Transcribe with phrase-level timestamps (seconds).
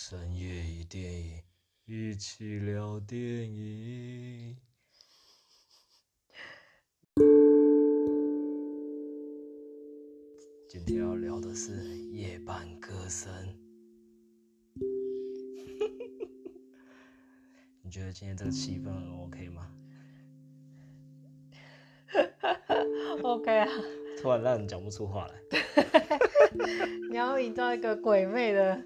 [0.00, 1.42] 深夜一电影，
[1.84, 4.56] 一起聊电影。
[10.68, 13.28] 今天要聊的是夜半歌声。
[17.82, 19.68] 你觉得今天这个气氛很 OK 吗？
[23.24, 23.68] OK 啊。
[24.22, 25.34] 突然让人讲不出话来。
[27.10, 28.80] 你要营造一个鬼魅的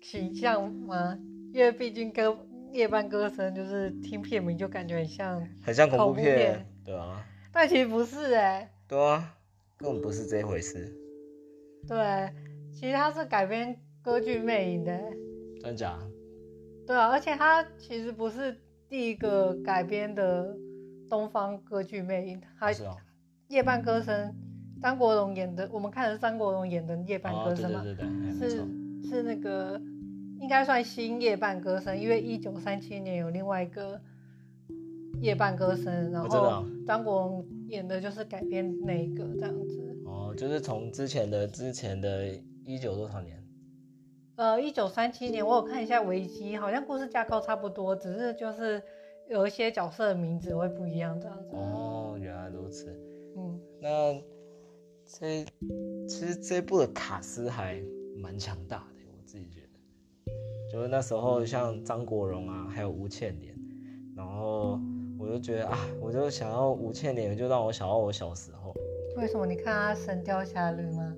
[0.00, 1.18] 形象吗？
[1.52, 2.36] 因为毕竟歌
[2.72, 7.24] 夜半歌声就是听片名就感觉很像很像恐怖片，对啊。
[7.52, 8.70] 但其实不是哎、欸。
[8.86, 9.36] 对啊，
[9.76, 10.94] 根本不是这回事。
[11.88, 12.30] 对，
[12.72, 15.16] 其实它是改编歌剧魅影的、欸。
[15.62, 15.98] 真假？
[16.86, 18.56] 对啊，而且它其实不是
[18.88, 20.56] 第一个改编的
[21.08, 22.84] 东方歌剧魅影，还是
[23.48, 24.34] 夜半歌声。
[24.82, 27.82] 张国荣演的，我们看的是张国荣演的《夜半歌声》嘛？
[27.82, 28.66] 对对对对，是
[29.08, 29.80] 是那个
[30.40, 33.96] 应该算新《夜半歌声》，因为一九三七年有另外一个
[35.20, 39.96] 《夜半歌声》，然后张国荣演的就是改编那一个这样子。
[40.04, 42.28] 哦，就是从之前的之前的
[42.64, 43.42] 一九多少年？
[44.36, 48.82] 呃，一九三七年，我有看一下维基，好像故事架构差不多，只是就是
[49.28, 51.50] 有一些角色的名字会不一样这样子。
[51.56, 52.90] 哦，原来如此。
[53.36, 54.22] 嗯，那。
[55.12, 55.44] 这
[56.06, 57.82] 其实这部的卡斯还
[58.16, 58.99] 蛮强大的，我
[59.30, 60.32] 自己觉得，
[60.72, 63.54] 就是那时候像张国荣啊，还有吴倩莲，
[64.16, 64.76] 然后
[65.16, 68.74] 我就觉得啊，我就想要吴倩莲，就让我想到我小时候。
[69.16, 69.46] 为什么？
[69.46, 71.14] 你看他《神雕侠侣》吗？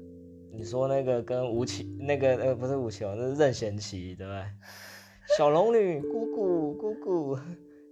[0.50, 4.44] 你说那个跟吴奇，那个呃不是吴奇隆，那是任贤齐，对不对？
[5.38, 7.38] 小龙女，姑姑姑姑，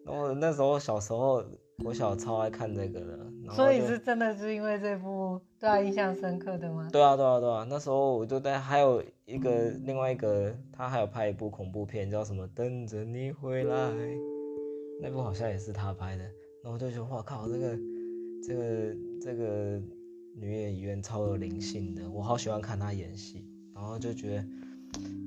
[0.05, 1.43] 然后那时候小时候。
[1.83, 6.89] 我小超爱看这个的，所以是真的是因为这部对他印象深刻的吗？
[6.93, 7.67] 对啊，对啊，对啊。
[7.69, 13.75] 那时候我就在，还有一个另外一个，他还有拍一部恐怖片，叫什么《等着你回来》，
[15.01, 16.23] 那部好像也是他拍的。
[16.23, 17.79] 然后我就觉得，哇靠，这个
[18.47, 19.83] 这个这个
[20.37, 23.45] 女演员超有灵性的，我好喜欢看她演戏。
[23.75, 24.45] 然后就觉得，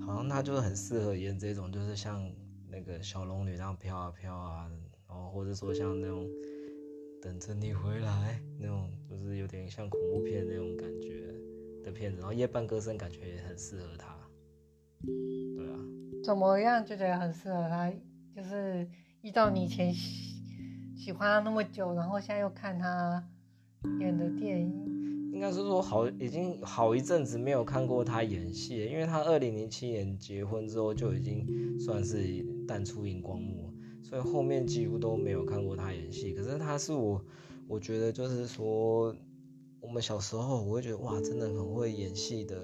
[0.06, 2.24] 好像她就很适合演这种，就是像
[2.70, 4.70] 那个小龙女那样飘啊飘啊。
[5.14, 6.28] 哦，或者说像那种
[7.22, 11.28] 等着你回来那种，就是有点像恐怖片那种感觉
[11.84, 14.18] 的片子，然后夜半歌声感觉也很适合他。
[15.56, 15.80] 对啊，
[16.24, 17.94] 怎么样就觉得很适合他？
[18.36, 18.88] 就是
[19.22, 20.42] 依照你以前喜
[20.98, 23.24] 喜欢他那么久，然后现在又看他
[24.00, 31.46] 演的电影，应该是说好已经好一阵子没有看过他演戏，因为他二零零七年结婚之后就已经
[31.80, 32.18] 算是
[32.68, 33.73] 淡出荧光幕。
[34.04, 37.20] 所以后面几乎都没有看过他演戏，可是他是我，
[37.68, 39.16] 我觉得就是说，
[39.80, 42.64] 我们小时候我会觉得哇，真的很会演戏的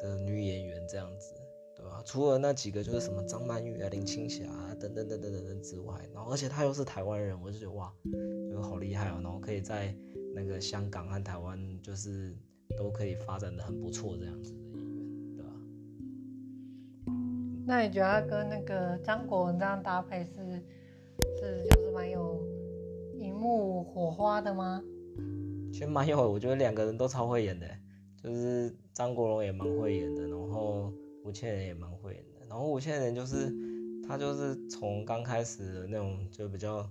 [0.00, 1.34] 的女演员这样子，
[1.76, 2.02] 对吧？
[2.04, 7.92] 除了那几个就是什么张曼玉啊、林青霞啊等等等等等等之外，然后而且她又是台湾人，我就觉得哇，
[8.50, 9.94] 就好厉害哦，然后可以在
[10.34, 12.36] 那个香港和台湾就是
[12.76, 14.52] 都可以发展的很不错这样子
[15.36, 15.50] 对吧。
[17.66, 20.43] 那你觉得他跟那个张国荣这样搭配是
[21.44, 22.42] 是就是蛮有
[23.18, 24.82] 荧幕火花的吗？
[25.72, 27.68] 其实蛮有，我觉得两个人都超会演的，
[28.22, 30.92] 就是张国荣也蛮会演的，然后
[31.24, 32.46] 吴倩莲也蛮会演的。
[32.48, 33.52] 然后吴倩莲就是
[34.06, 36.88] 他就是从刚开始的那种就比较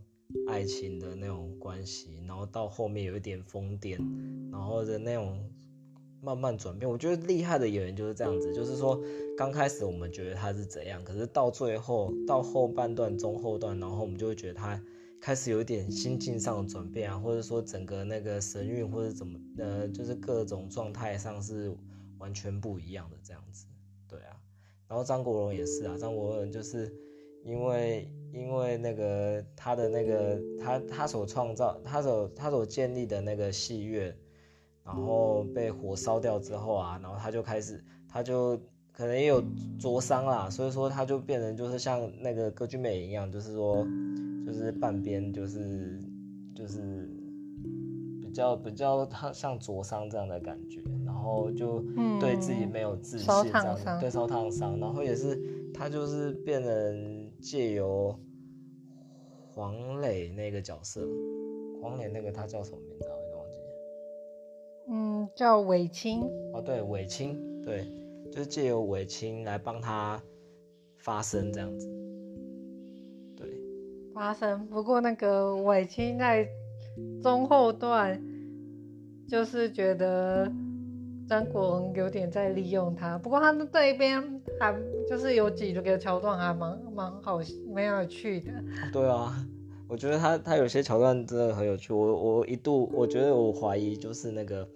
[0.48, 3.98] 爱情的那种关系，然后到后面有一点疯癫，
[4.52, 5.50] 然后的那种。
[6.24, 8.98] 慢慢转变，我觉得厉害的演员就是这样子，就是说
[9.38, 14.82] 刚开始我们觉得他是怎样，可是到最后到后半段、中后段，然后我们就会觉得他
[15.20, 21.76] 开始有点心境上的转变啊，或者说整个那个神韵或者怎么呃，就是各种状态上是
[22.20, 23.66] 完全不一样的这样子，
[24.08, 24.40] 对啊。
[24.88, 26.90] 然后张国荣也是啊，张国荣就是
[27.44, 34.18] 因为因为那个他的那个他他所创造他所他所建立的那个戏院。
[34.86, 38.60] 然后被火烧掉之后啊，然后他就开始，他就
[38.92, 39.42] 可能也有
[39.80, 43.86] 灼伤啦，所以说他就变成就是像那个歌剧魅影一样，就是说，
[44.46, 46.02] 就是半边就是
[46.54, 47.10] 就是
[48.22, 51.82] 比较比较像灼伤这样的感觉，然后就
[52.20, 55.42] 对自己没有自信这样，嗯、对烧烫伤，然后也是
[55.74, 58.14] 他就是变成借由
[59.54, 61.08] 黄磊那个角色，
[61.82, 63.13] 黄磊那个他叫什么名字啊？
[64.88, 66.22] 嗯，叫韦青
[66.54, 67.88] 哦，对，韦青，对，
[68.32, 70.22] 就是借由韦青来帮他
[70.98, 71.88] 发声这样子，
[73.36, 73.48] 对，
[74.14, 74.66] 发声。
[74.68, 76.48] 不过那个韦青在
[77.22, 78.22] 中后段，
[79.28, 80.52] 就是觉得
[81.28, 84.22] 张国荣有点在利用他，不过他们这一边
[84.60, 84.76] 还
[85.08, 87.40] 就是有几个桥段还蛮蛮好，
[87.74, 88.52] 蛮有趣的。
[88.92, 89.34] 对啊，
[89.94, 91.94] 我觉得他他有些桥段真的很有趣。
[91.94, 94.68] 我我一度我觉得我怀疑就是那个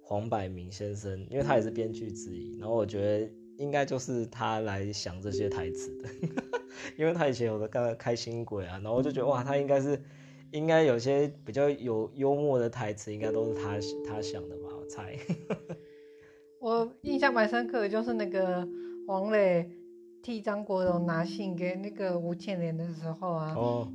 [0.00, 6.08] 黄百鸣先生，因为他也是编剧之一，然后我觉得应该就是他来想这些台词的，
[6.96, 10.02] 因为他以前有的开开心鬼啊，然后我就觉得哇，他应该是
[10.52, 15.18] 应该有些比较有幽默的台词，应该都是他他想的吧，我猜。
[16.60, 18.66] 我印象蛮深刻的，就是那个
[19.06, 19.70] 黄磊
[20.22, 23.92] 替张国荣拿信给那个吴倩莲的时候啊，哦，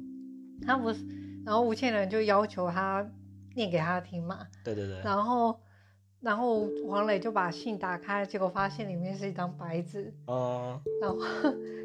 [0.65, 1.05] 他不是，
[1.45, 3.05] 然后吴倩莲就要求他
[3.55, 5.59] 念给他听嘛，对对对，然后
[6.21, 11.17] 然后黄磊就把信打开，结果发现里面是一张白纸，哦，然后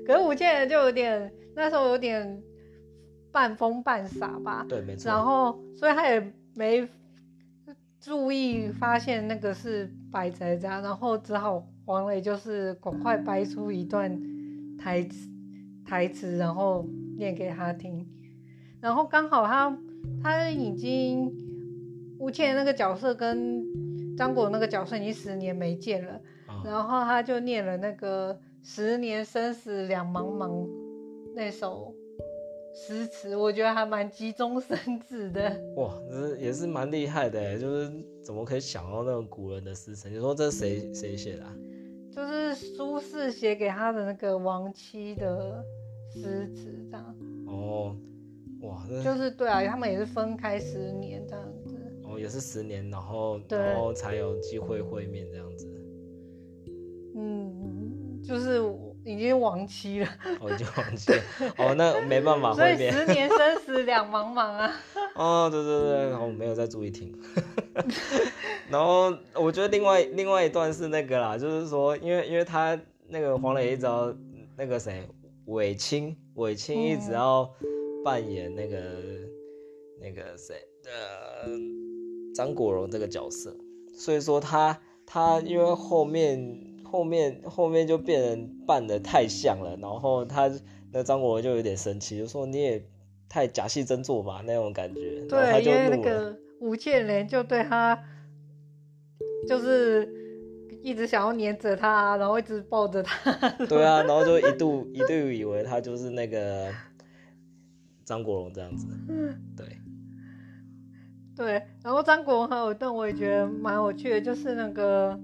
[0.06, 2.42] 可是吴倩莲就有点那时候有点
[3.30, 6.88] 半疯半傻吧，对，没错，然后所以他也没。
[8.04, 14.20] 注意发现那个是白纸这样，然后只好黄磊就是赶快掰出一段
[14.76, 15.30] 台词
[15.86, 16.84] 台词，然后
[17.16, 18.04] 念给他听。
[18.82, 19.79] 然后刚好他
[20.23, 21.32] 他已经
[22.19, 23.64] 吴倩那个角色跟
[24.17, 26.20] 张国荣那个角色已经十年没见了，
[26.64, 30.69] 然后他就念了那个十年生死两茫茫
[31.34, 31.94] 那首。
[32.75, 35.43] 诗词我觉得还蛮急中生智的，
[35.76, 37.93] 哇，这也是蛮厉害的，就是
[38.25, 40.08] 怎么可以想到那种古人的诗词？
[40.08, 41.55] 你说这是谁谁写的啊？
[42.11, 45.62] 就是苏轼写给他的那个亡妻的
[46.14, 47.14] 诗词，这样。
[47.46, 47.94] 哦，
[48.62, 51.76] 哇，就是对啊，他们也是分开十年这样子。
[52.04, 55.66] 哦，也是十年，然后然后才有机会会面这样子。
[57.14, 58.62] 嗯，就是。
[59.04, 61.18] 已经亡妻了，我、哦、已经亡妻了，
[61.58, 64.72] 哦，那没办法，所以十年生死两茫茫啊。
[65.16, 67.12] 哦，对对对，然后我没有再注意听。
[68.70, 74.14] 然后我觉得另外另外一段是那个啦，就是说，因为因为他那个黄磊一直要
[74.56, 75.04] 那个谁，
[75.46, 77.52] 韦青，韦青一直要
[78.04, 79.28] 扮演那个、嗯、
[80.00, 81.49] 那个谁呃
[82.34, 83.56] 张国荣这个角色，
[83.94, 86.69] 所以说他他因为后面。
[86.93, 90.52] 后面后面就变成扮的太像了，然后他
[90.93, 92.84] 那张国荣就有点生气，就说你也
[93.31, 95.25] 太假戏真做吧那种感觉。
[95.26, 97.98] 对，因为那个吴倩莲就对他
[99.48, 100.06] 就是
[100.82, 103.48] 一直想要黏着他，然后一直抱着他。
[103.64, 106.70] 对啊，然后就一度一度以为他就是那个
[108.04, 108.87] 张国荣这样子。
[109.56, 109.76] 对
[111.34, 115.19] 对，然后张国荣还有一段我也觉得蛮有趣的，就是那个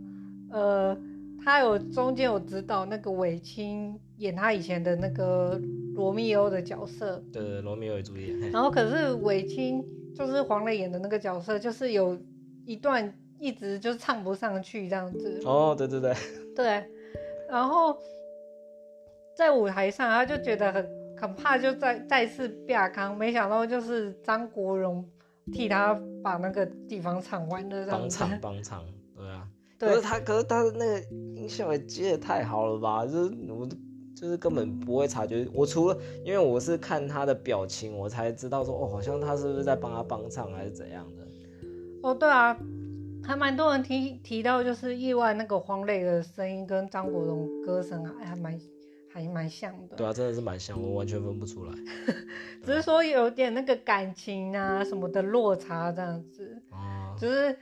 [0.51, 0.99] 呃。
[1.41, 5.59] 他有中间有指导那个韦青演他以前的那个
[5.95, 8.35] 罗密欧的角色，对对，罗密欧与朱丽叶。
[8.51, 9.83] 然后可是韦青
[10.15, 12.21] 就是黄磊演的那个角色，就是有
[12.67, 15.41] 一段一直就唱不上去这样子。
[15.45, 16.15] 哦，对对对，
[16.55, 16.85] 对。
[17.49, 17.97] 然后
[19.35, 20.85] 在舞台上，他就觉得很
[21.21, 25.05] 很怕，就再再次变康，没想到就是张国荣
[25.53, 28.85] 替他把那个地方唱完的，帮唱帮唱，
[29.17, 29.49] 对啊。
[29.79, 31.01] 可是他，可是他的那个
[31.37, 33.07] 音效也接的太好了吧？
[33.07, 33.69] 就是我，
[34.17, 35.49] 就是根本不会察觉。
[35.55, 41.23] 我除了因为我是看他的表情，我才知道说，哦，好像他是不是在帮他帮唱还是怎样的？
[42.03, 42.59] 哦，对啊，
[43.23, 48.59] 还蛮多人提提到，就是意外那个黄磊的声音跟张国荣歌声还还蛮
[49.21, 49.97] 还蛮像的。
[49.97, 51.73] 对啊，真的是蛮像，我完全分不出来。
[52.65, 56.63] 只是说有点那个感情啊什么的落差这样子。
[56.71, 57.15] 哦。
[57.19, 57.59] 只是，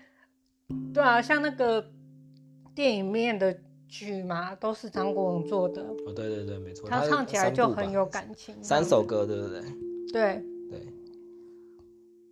[0.92, 1.84] 对啊，像那个。
[2.74, 5.80] 电影面的曲嘛，都是张国荣做的。
[5.80, 6.86] 哦，对对对，没错。
[6.86, 8.54] 他唱起来就很有感情。
[8.62, 9.62] 三首歌，对不对？
[10.12, 10.86] 对对。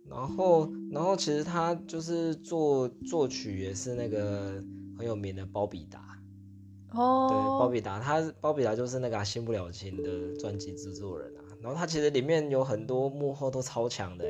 [0.07, 4.63] 然后，然后其实他就是作作曲也是那个
[4.95, 6.04] 很有名的包比达。
[6.95, 7.27] 哦。
[7.29, 11.41] 对，包比达，他包比达就是那个新不了情的专辑制作人啊。
[11.61, 14.25] 然后他其实里面有很多幕后都超强的。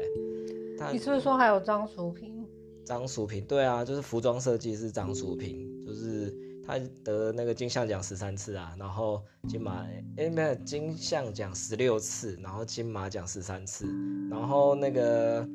[0.91, 2.45] 你是不是说还有张淑平？
[2.83, 5.83] 张淑平，对啊，就是服装设计是张淑平。
[5.85, 6.33] 就是
[6.65, 9.85] 他得那个金像奖十三次啊，然后金马
[10.17, 13.85] 哎没有金像奖十六次，然后金马奖十三次，
[14.29, 15.47] 然后那个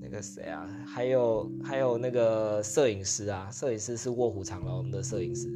[0.00, 5.48] 那个谁啊，还有还有那个摄影师啊，摄影师是卧虎藏龙的摄影师。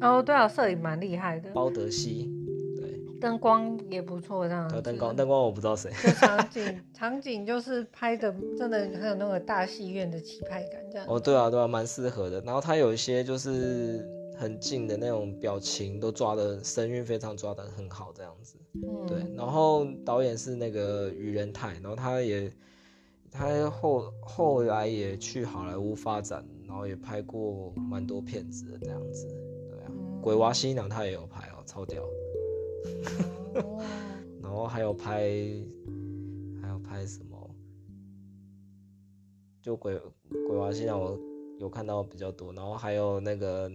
[0.00, 1.50] 哦，对啊，摄影蛮厉害的。
[1.52, 2.32] 包德西。
[3.18, 4.68] 灯光也不错，这样。
[4.82, 5.90] 灯光，灯光我不知道谁。
[5.90, 11.06] 场景，场景就是拍的，真的很有那个大戏院的气派感，这样。
[11.08, 12.42] 哦，对啊，对啊，蛮适合的。
[12.42, 14.06] 然后他有一些就是
[14.38, 18.56] 很近的那种表情，都抓的神韵非常抓的很好，这样子。
[18.74, 19.06] 嗯。
[19.06, 22.52] 对，然后导演是那个于仁泰，然后他也，
[23.30, 29.26] 他后后来也去好莱坞发展，然后也拍过蛮多片子的这样子，
[30.26, 32.02] 鬼娃新娘他也有拍哦，超屌。
[33.54, 33.80] 哦、
[34.42, 35.20] 然后还有拍，
[36.60, 37.54] 还有拍什么？
[39.62, 39.96] 就鬼
[40.48, 41.16] 鬼娃新娘我
[41.60, 43.70] 有看到比较多，然后还有那个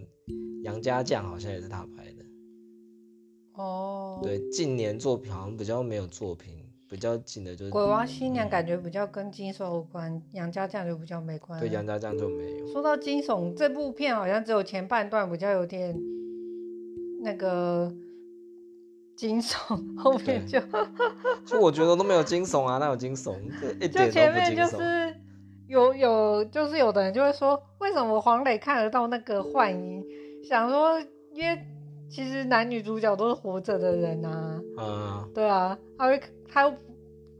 [0.62, 2.22] 杨家将好像也是他拍的。
[3.54, 4.20] 哦。
[4.22, 6.58] 对，近年作品好像比较没有作品。
[6.86, 11.58] 比较近的就是《鬼娃新娘》，感觉比较跟惊悚有关，嗯《杨家将》就比较没关。
[11.58, 12.66] 对，《杨家将》就没有。
[12.66, 15.98] 说到惊悚，这部片好像只有前半段比较有点
[17.22, 17.92] 那个
[19.16, 20.60] 惊悚，后面就
[21.46, 23.34] 就我觉得都没有惊悚啊，那有惊悚。
[23.88, 25.14] 就前面就是
[25.68, 30.04] 有有，就是有的人就会说，为什么黄磊看得到那个幻影？
[30.44, 31.00] 想说，
[31.32, 31.58] 因为
[32.10, 34.60] 其实男女主角都是活着的人啊。
[34.78, 35.30] 嗯。
[35.34, 36.20] 对啊，他会。
[36.54, 36.74] 他又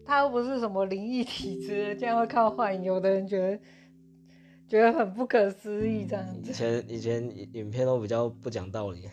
[0.06, 2.82] 他又不是什么灵异体质，这样会靠幻影。
[2.82, 3.58] 有的人觉得
[4.72, 6.50] 觉得很不可思议，这样子。
[6.50, 9.02] 以前以前影片都比较不讲道理。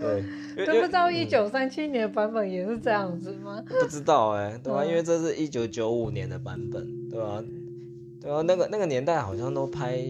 [0.00, 3.62] 对，都不知道一九三七年的版本也是这样子吗？
[3.68, 4.84] 不知道哎、欸，对吧、啊？
[4.86, 7.44] 因为这是一九九五年的版本，对吧、啊？
[8.18, 10.02] 对啊，那个那个年代好像都拍，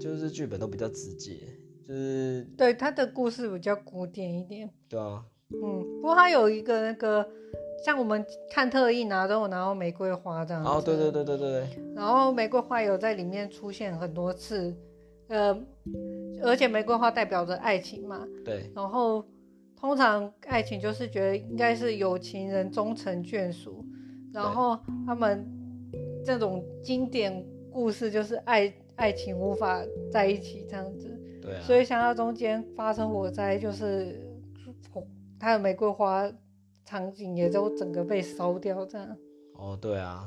[0.00, 1.34] 就是剧本都比较直接，
[1.82, 4.70] 就是对他的故事比较古典一点。
[4.88, 5.24] 对啊。
[5.50, 7.28] 嗯，不过他有一个那个，
[7.84, 10.68] 像我们看特意拿，都有拿到玫瑰花这样子。
[10.68, 11.68] 哦，对对对对对对。
[11.94, 14.74] 然后玫瑰花有在里面出现很多次，
[15.28, 15.56] 呃，
[16.42, 18.26] 而且玫瑰花代表着爱情嘛。
[18.44, 18.70] 对。
[18.74, 19.24] 然后
[19.76, 23.84] 通常爱情就是觉得应该是有情人终成眷属，
[24.32, 25.46] 然后他们
[26.24, 29.80] 这种经典故事就是爱爱情无法
[30.10, 31.08] 在一起这样子。
[31.40, 31.60] 对啊。
[31.62, 34.24] 所以想到中间发生火灾就是。
[35.40, 36.28] 他的玫瑰花
[36.88, 39.18] 场景也都整个被烧掉，这样。
[39.52, 40.26] 哦，对啊，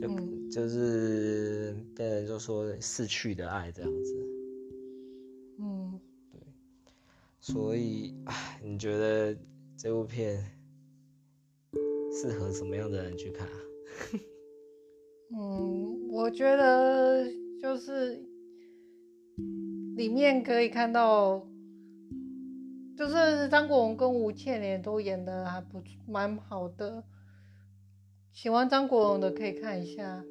[0.00, 4.14] 就、嗯、就是被人就说逝去的爱这样子。
[5.58, 6.40] 嗯，对。
[7.40, 9.36] 所以，哎，你觉得
[9.76, 10.40] 这部片
[12.12, 13.58] 适合什么样的人去看啊？
[15.34, 17.26] 嗯，我觉得
[17.60, 18.24] 就是
[19.96, 21.44] 里面可以看到。
[22.96, 27.04] 就是张国荣跟吴倩莲都演的还不蛮好的，
[28.32, 30.24] 喜欢张国荣的可以看一下，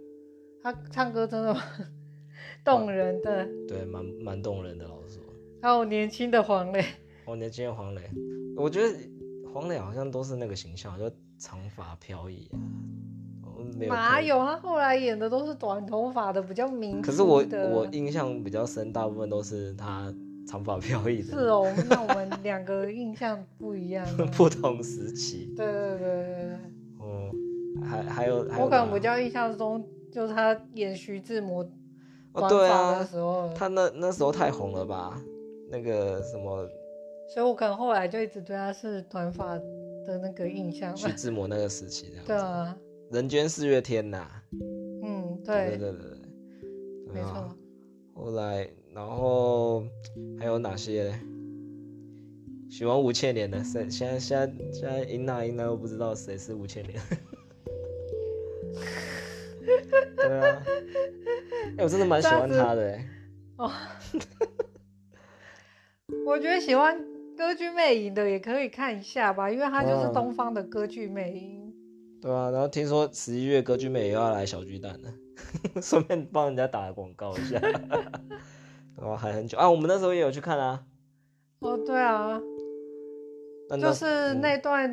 [0.63, 1.63] 他唱歌真的蛮
[2.63, 5.23] 动人的，对，蛮蛮动人的，老实说。
[5.61, 6.83] 还有年轻的黄磊，
[7.25, 8.01] 哦，年轻的黄磊，
[8.57, 8.97] 我觉得
[9.53, 11.07] 黄磊好像都是那个形象，就
[11.37, 12.49] 长发飘逸
[13.43, 13.93] 啊，没有。
[13.93, 14.39] 哪有？
[14.39, 16.99] 他后来演的都是短头发的，比较明。
[16.99, 20.11] 可是我我印象比较深，大部分都是他。
[20.47, 24.05] 长发飘逸的是哦，那我们两个印象不一样，
[24.37, 25.53] 不同时期。
[25.55, 26.59] 对对对对
[26.99, 27.31] 哦，
[27.83, 31.63] 还还有，还有我可能比较印象中就是他演徐志摩
[32.33, 35.19] 短发的时候，哦啊、他那那时候太红了吧？
[35.71, 36.67] 那个什么，
[37.33, 39.55] 所以我可能后来就一直对他是短发
[40.05, 40.95] 的那个印象。
[40.95, 42.13] 徐志摩那个时期。
[42.25, 42.77] 对啊，
[43.11, 44.27] 人间四月天呐。
[45.03, 47.49] 嗯，对对对对对，没错。
[48.13, 48.69] 后来。
[48.95, 49.83] 然后
[50.39, 51.19] 还有哪些呢？
[52.69, 56.97] 喜欢吴倩莲的，现现在现在现在英娜英娜都不知道谁是吴倩莲。
[60.15, 60.63] 对啊，
[61.77, 62.97] 哎、欸，我真的蛮喜欢她的。
[66.25, 66.97] 我觉得喜欢
[67.37, 71.73] 歌剧魅影的也可以看一下吧，因为她就是东方的歌剧魅影。
[72.21, 75.13] 对啊，然后听说十一月歌剧魅影又要来小巨蛋了，
[75.83, 77.59] 顺便帮人家打个广告一下。
[78.97, 79.69] 哦，还很久啊！
[79.69, 80.85] 我们那时候也有去看啊。
[81.59, 82.41] 哦，对啊，
[83.81, 84.89] 就是那段，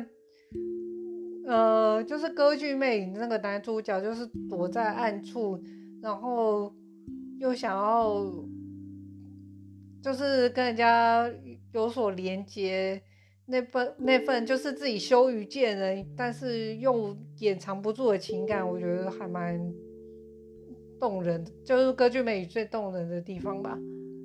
[1.45, 5.61] 嗯、呃，就是歌剧魅影那个男主角，就是躲在暗处，
[6.01, 6.73] 然后
[7.39, 8.25] 又想要，
[10.01, 11.31] 就是跟人家
[11.71, 13.01] 有所连接，
[13.45, 19.59] 那份那份就是自己羞于见人，但是又掩藏不住的情感，我觉得还蛮
[21.03, 23.77] 动人，就是歌剧魅影最动人的地方吧。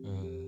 [0.05, 0.47] 嗯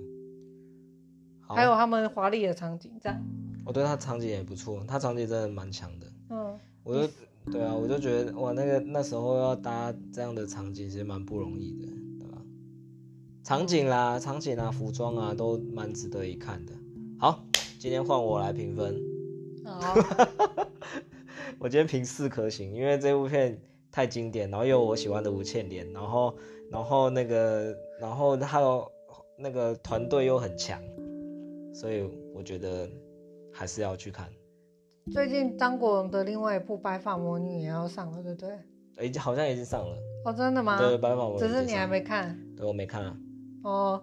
[1.40, 3.20] 还有他们华丽的场景，这样。
[3.66, 6.06] 我对他场景也不错，他场景真的蛮强的。
[6.28, 7.12] 嗯，我就
[7.50, 11.88] 对啊，我就觉得哇，那个那时候要搭这样的场景其实蛮不容易的，
[12.20, 12.40] 对吧？
[13.42, 16.72] 场景啦，场景啊，服装啊，都蛮值得一看的。
[17.18, 17.44] 好，
[17.80, 18.96] 今天换我来评分。
[19.64, 19.94] 好，
[21.58, 23.60] 我今天评四颗星，因为这部片
[23.92, 26.34] 太经典，然后又有我喜欢的吴倩莲，然后
[26.70, 28.90] 然后那个然后还有
[29.36, 30.80] 那个团队又很强。
[31.72, 32.04] 所以
[32.34, 32.88] 我觉得
[33.52, 34.28] 还是要去看。
[35.12, 39.06] 最近张国荣的另外一部《白发魔女》也要上了，对不对？
[39.06, 39.96] 已经好像已经上了。
[40.24, 40.78] 哦，真的吗？
[40.78, 41.38] 对，白发魔女。
[41.38, 42.38] 只是你还没看。
[42.56, 43.16] 对，我没看啊。
[43.62, 44.02] 哦，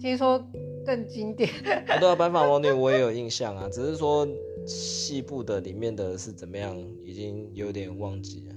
[0.00, 0.42] 听说
[0.86, 1.50] 更经典。
[1.90, 4.26] 哦、对啊，白发魔女我也有印象啊，只是说
[4.66, 8.54] 细部的里面的是怎么样，已经有点忘记了。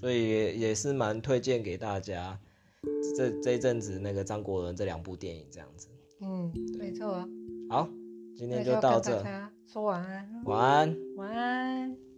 [0.00, 2.40] 所以也也是蛮推荐给大家。
[3.14, 5.88] 这这一阵子那个张国荣这两部电影这样子。
[6.22, 7.28] 嗯，没错。
[7.68, 7.86] 好，
[8.34, 9.22] 今天就到这。
[9.66, 10.96] 说晚安晚安。
[11.16, 12.09] 晚安。